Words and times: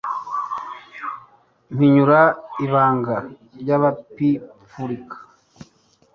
mpinyura 1.73 2.21
ibanga 2.65 3.15
ry'ababipfurika 3.61 5.17